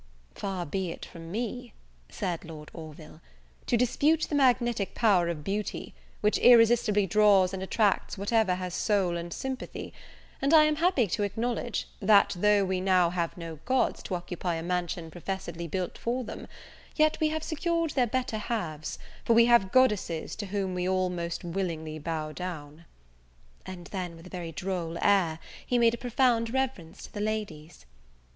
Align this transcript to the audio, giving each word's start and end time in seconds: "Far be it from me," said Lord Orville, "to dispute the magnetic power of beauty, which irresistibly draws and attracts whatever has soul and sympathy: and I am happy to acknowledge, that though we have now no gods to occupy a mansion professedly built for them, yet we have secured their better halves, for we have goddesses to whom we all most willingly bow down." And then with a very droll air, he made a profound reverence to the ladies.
"Far 0.33 0.65
be 0.65 0.89
it 0.89 1.05
from 1.05 1.31
me," 1.31 1.73
said 2.09 2.43
Lord 2.43 2.71
Orville, 2.73 3.21
"to 3.67 3.77
dispute 3.77 4.21
the 4.27 4.33
magnetic 4.33 4.95
power 4.95 5.29
of 5.29 5.43
beauty, 5.43 5.93
which 6.21 6.39
irresistibly 6.39 7.05
draws 7.05 7.53
and 7.53 7.61
attracts 7.61 8.17
whatever 8.17 8.55
has 8.55 8.73
soul 8.73 9.15
and 9.15 9.31
sympathy: 9.31 9.93
and 10.41 10.55
I 10.55 10.63
am 10.63 10.77
happy 10.77 11.05
to 11.05 11.21
acknowledge, 11.21 11.87
that 11.99 12.33
though 12.39 12.65
we 12.65 12.77
have 12.79 12.83
now 12.83 13.29
no 13.37 13.59
gods 13.65 14.01
to 14.01 14.15
occupy 14.15 14.55
a 14.55 14.63
mansion 14.63 15.11
professedly 15.11 15.67
built 15.67 15.99
for 15.99 16.23
them, 16.23 16.47
yet 16.95 17.19
we 17.19 17.29
have 17.29 17.43
secured 17.43 17.91
their 17.91 18.07
better 18.07 18.39
halves, 18.39 18.97
for 19.23 19.33
we 19.33 19.45
have 19.45 19.71
goddesses 19.71 20.35
to 20.37 20.47
whom 20.47 20.73
we 20.73 20.89
all 20.89 21.11
most 21.11 21.43
willingly 21.43 21.99
bow 21.99 22.31
down." 22.31 22.85
And 23.67 23.85
then 23.85 24.15
with 24.15 24.25
a 24.25 24.31
very 24.31 24.51
droll 24.51 24.97
air, 24.99 25.37
he 25.63 25.77
made 25.77 25.93
a 25.93 25.97
profound 25.99 26.51
reverence 26.51 27.03
to 27.03 27.13
the 27.13 27.21
ladies. 27.21 27.85